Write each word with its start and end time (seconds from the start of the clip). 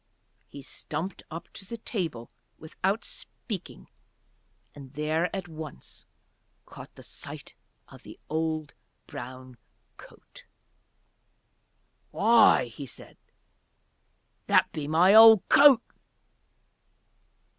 He 0.47 0.63
stumped 0.63 1.21
up 1.29 1.47
to 1.53 1.63
the 1.63 1.77
table 1.77 2.31
without 2.57 3.05
speaking 3.05 3.87
and 4.73 4.93
there 4.93 5.29
at 5.35 5.47
once 5.47 6.07
caught 6.65 6.89
sight 7.05 7.53
of 7.87 8.01
the 8.01 8.19
old 8.27 8.73
brown 9.05 9.57
coat. 9.97 10.45
"Why," 12.09 12.65
he 12.65 12.87
said, 12.87 13.17
"that 14.47 14.71
be 14.71 14.87
my 14.87 15.13
old 15.13 15.47
coat." 15.49 15.83